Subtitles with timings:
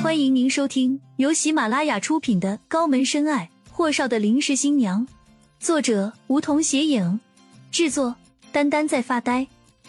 [0.00, 5.04] 欢迎您收听由喜马拉雅出品的《高门深爱：霍少的临时新娘》，
[5.58, 7.18] 作者梧桐斜影，
[7.72, 8.14] 制作
[8.52, 9.48] 丹丹在发呆，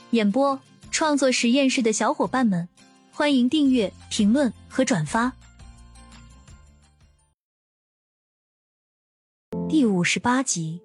[0.10, 0.60] 演播
[0.90, 2.68] 创作实验室的小伙伴们，
[3.12, 5.32] 欢迎订阅、评论和转发。
[9.70, 10.82] 第五十八集，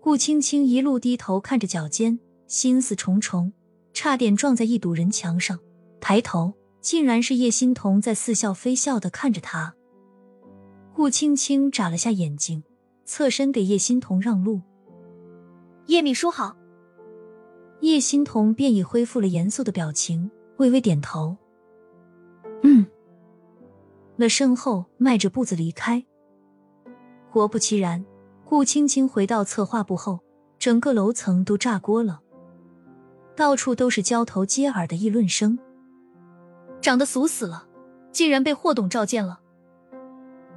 [0.00, 3.52] 顾青青一路低头看着脚尖，心思重重，
[3.92, 5.58] 差点撞在一堵人墙上。
[6.00, 6.54] 抬头。
[6.86, 9.74] 竟然是叶欣桐在似笑非笑的看着他。
[10.94, 12.62] 顾青青眨了下眼睛，
[13.04, 14.60] 侧身给叶欣桐让路。
[15.86, 16.56] 叶秘书好。
[17.80, 21.36] 叶欣彤便已恢复了严肃的表情，微微点头。
[22.62, 22.86] 嗯。
[24.14, 26.06] 了身后，迈着步子离开。
[27.32, 28.04] 果不其然，
[28.44, 30.20] 顾青青回到策划部后，
[30.56, 32.20] 整个楼层都炸锅了，
[33.34, 35.58] 到处都是交头接耳的议论声。
[36.86, 37.66] 长得俗死了，
[38.12, 39.40] 竟然被霍董召见了。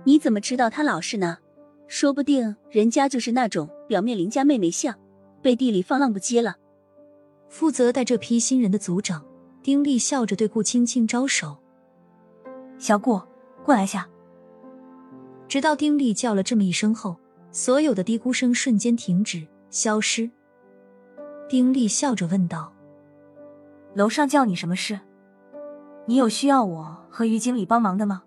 [0.04, 1.40] 你怎么知道他老实呢？
[1.88, 4.96] 说不定人家就是那种表面邻家妹妹相，
[5.42, 6.58] 背地里放浪不羁了。
[7.48, 9.26] 负责带这批新人的组长
[9.64, 11.58] 丁力笑着对顾青青招手
[12.78, 13.20] ：“小顾，
[13.66, 14.08] 过来下。”
[15.50, 17.18] 直到丁力叫了这么一声后，
[17.52, 20.30] 所有的嘀咕声瞬间停止消失。
[21.50, 22.72] 丁力笑着问道
[23.98, 25.00] ：“楼上叫你什么事？”
[26.10, 28.24] 你有需要我和于经理帮忙的吗？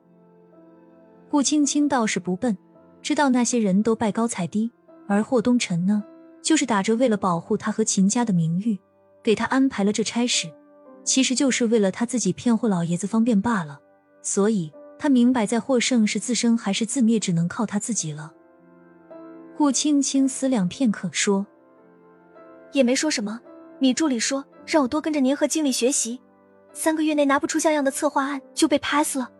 [1.28, 2.56] 顾青青倒是不笨，
[3.02, 4.70] 知道那些人都拜高踩低，
[5.08, 6.04] 而霍东辰呢，
[6.40, 8.78] 就是打着为了保护他和秦家的名誉，
[9.20, 10.46] 给他安排了这差事，
[11.02, 13.80] 其实就是为了他自己骗霍老爷子方便罢了。
[14.22, 18.32] 所以他明白，在获胜是自生还是自灭，只能靠他自己了。
[19.56, 21.44] 顾青青思量片刻，说
[22.70, 23.40] ：“也没说什么，
[23.80, 26.20] 米助理说让我多跟着您和经理学习。”
[26.72, 29.30] 三个月内拿不出像样的策划案就被 pass 了。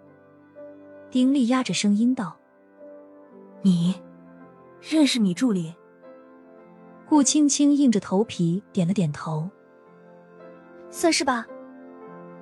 [1.10, 2.36] 丁力压着声音道
[3.62, 4.00] ：“你
[4.80, 5.74] 认识米助理？”
[7.08, 9.50] 顾青青硬着头皮点了点头
[10.90, 11.46] ：“算是吧。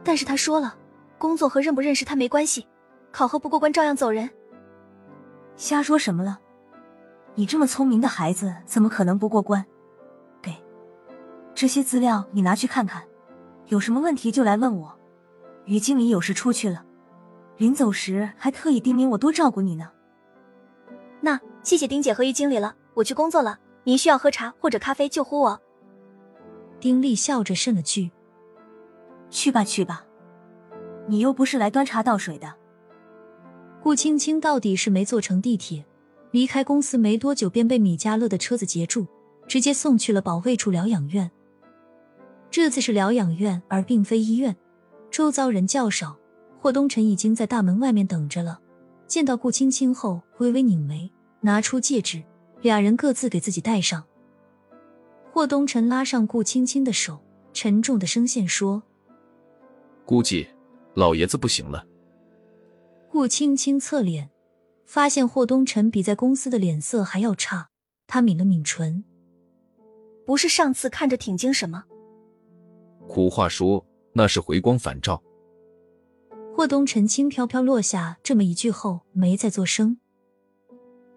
[0.05, 0.77] 但是他说了，
[1.19, 2.67] 工作和认不认识他没关系，
[3.11, 4.31] 考核不过关照样走人。”
[5.57, 6.39] 瞎说什么了？
[7.35, 9.65] 你这么聪明的孩子，怎么可能不过关？
[10.41, 10.55] 给
[11.55, 13.03] 这些资料，你拿去看看。
[13.71, 14.99] 有什么问题就来问我。
[15.65, 16.85] 于经理有事出去了，
[17.57, 19.91] 临走时还特意叮咛我多照顾你呢。
[21.21, 23.59] 那谢谢丁姐和于经理了，我去工作了。
[23.85, 25.61] 您需要喝茶或者咖啡就呼我。
[26.81, 28.11] 丁力笑着渗了句
[29.31, 30.05] ：“去吧去吧，
[31.07, 32.53] 你又不是来端茶倒水的。”
[33.83, 35.87] 顾青青到底是没坐成地铁，
[36.33, 39.07] 离开公司没多久便被米家乐的车子截住，
[39.47, 41.31] 直接送去了保卫处疗养院。
[42.51, 44.57] 这次是疗养院，而并非医院，
[45.11, 46.17] 周遭人较少。
[46.59, 48.61] 霍东辰已经在大门外面等着了。
[49.07, 52.23] 见到顾青青后，微微拧眉，拿出戒指，
[52.61, 54.05] 俩人各自给自己戴上。
[55.33, 57.21] 霍东辰拉上顾青青的手，
[57.53, 58.83] 沉重的声线说
[60.05, 60.47] ：“估计
[60.95, 61.87] 老爷子不行了。”
[63.09, 64.29] 顾青青侧脸，
[64.85, 67.71] 发现霍东辰比在公司的脸色还要差，
[68.07, 69.05] 他抿了抿唇
[70.27, 71.85] ：“不是上次看着挺精神吗？”
[73.11, 75.21] 苦话说，那是回光返照。
[76.55, 79.99] 霍东辰轻飘飘落下这么一句后，没再作声。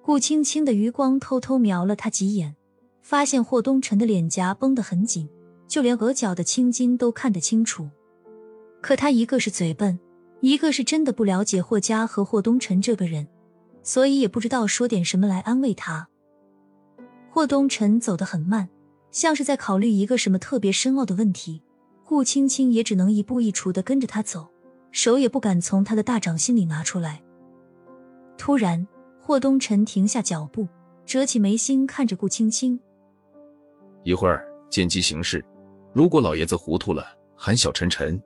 [0.01, 2.55] 顾青青的余光偷偷瞄了他几眼，
[3.03, 5.29] 发现霍东辰的脸颊绷得很紧，
[5.67, 7.87] 就连额角的青筋都看得清楚。
[8.81, 9.99] 可他一个是嘴笨，
[10.41, 13.27] 一个是真的不了解霍家和霍东辰这个人，
[13.83, 16.09] 所以也不知道说点什么来安慰他。
[17.29, 18.67] 霍东辰走得很慢，
[19.11, 21.61] 像是在考虑一个什么特别深奥的问题。
[22.05, 24.47] 顾青青也只能一步一雏的跟着他走，
[24.91, 27.21] 手也不敢从他的大掌心里拿出来。
[28.37, 28.85] 突然，
[29.21, 30.67] 霍东辰停下脚步，
[31.05, 32.79] 折起眉心看着顾青青
[34.03, 35.43] ：“一会儿见机行事，
[35.93, 37.05] 如果老爷子糊涂了
[37.35, 38.21] 喊小晨晨，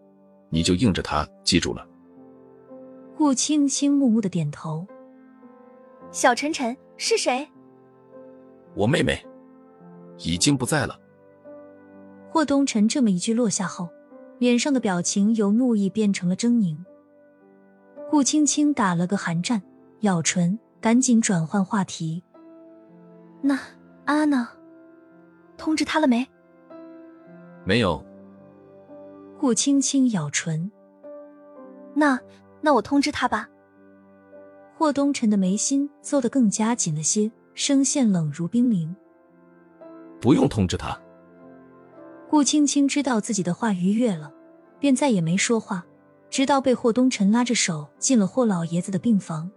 [0.49, 1.88] 你就应着他，记住了。”
[3.15, 4.85] 顾青青木木的点头
[6.12, 7.47] ：“小晨晨是谁
[8.75, 9.23] ？”“我妹妹，
[10.18, 11.00] 已经不在了。”
[12.29, 13.89] 霍东辰这么一句落下后，
[14.38, 16.77] 脸上的表情由怒意变成了狰狞。
[18.09, 19.62] 顾青青打了个寒战，
[20.01, 22.24] 咬唇，赶紧转换话题
[23.41, 23.59] ：“那
[24.06, 24.50] 安安呢？
[25.57, 26.27] 通知他了没
[27.65, 28.03] ？”“没有。”
[29.39, 30.71] 顾青青咬唇。
[31.95, 32.19] “那
[32.62, 33.50] 那我通知他吧。”
[34.77, 38.95] 霍东辰的眉心皱得更加紧了些，声线冷如冰凌
[40.21, 40.97] ：“不用通知他。”
[42.29, 44.31] 顾青青知道自己的话逾越了，
[44.79, 45.85] 便再也没说话，
[46.29, 49.50] 直到被霍东辰拉着手进了霍老爷子的病房。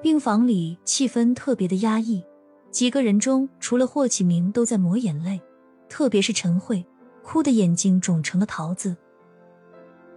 [0.00, 2.24] 病房里气氛特别的压抑，
[2.70, 5.40] 几个人中除了霍启明都在抹眼泪，
[5.88, 6.86] 特别是陈慧，
[7.22, 8.96] 哭的眼睛肿成了桃子。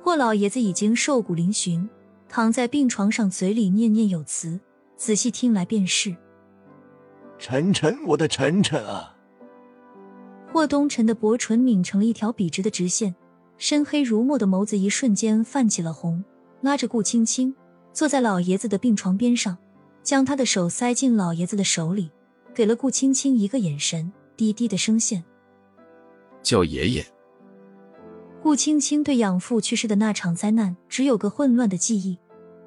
[0.01, 1.89] 霍老爷子已经瘦骨嶙峋，
[2.29, 4.59] 躺在病床上，嘴里念念有词，
[4.95, 6.15] 仔细听来便是
[7.39, 9.12] ：“晨晨，我的晨晨啊！”
[10.53, 13.15] 霍东辰的薄唇抿成了一条笔直的直线，
[13.57, 16.23] 深黑如墨的眸子一瞬间泛起了红，
[16.61, 17.55] 拉着顾青青
[17.91, 19.57] 坐在老爷子的病床边上。
[20.03, 22.11] 将他的手塞进老爷子的手里，
[22.53, 25.23] 给了顾青青一个眼神，低低的声线
[26.43, 27.05] ：“叫爷爷。”
[28.43, 32.19] 顾青青对养父去世的那场灾难只有个混乱的记忆，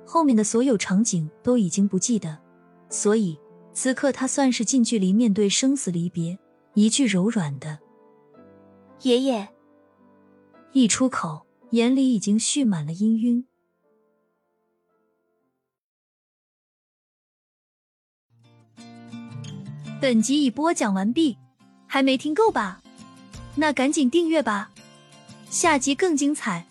[0.04, 2.36] 后面的所有场景都已经不记得，
[2.88, 3.38] 所以
[3.72, 6.36] 此刻他算是近距离面对生死离别，
[6.76, 7.78] 一句柔软的
[9.00, 9.48] “爷爷”
[10.72, 13.44] 一出口，眼里已经蓄满了氤氲。
[20.02, 21.38] 本集已播讲完毕，
[21.86, 22.82] 还没听够吧？
[23.54, 24.70] 那赶紧订阅吧，
[25.48, 26.66] 下集更精彩。